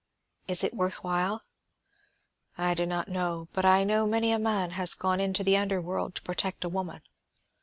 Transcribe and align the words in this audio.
Is 0.47 0.63
it 0.63 0.73
worth 0.73 1.03
while? 1.03 1.43
I 2.57 2.73
do 2.73 2.87
not 2.87 3.07
know, 3.07 3.49
but 3.53 3.65
I 3.65 3.83
know 3.83 4.07
many 4.07 4.31
a 4.31 4.39
man 4.39 4.71
has 4.71 4.95
gone 4.95 5.19
into 5.19 5.43
the 5.43 5.57
underworld 5.57 6.15
to 6.15 6.21
protect 6.23 6.63
a 6.63 6.69
woman. 6.69 7.01